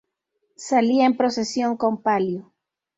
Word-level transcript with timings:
Salía 0.57 1.05
en 1.05 1.15
procesión 1.15 1.77
con 1.77 2.01
palio. 2.01 2.51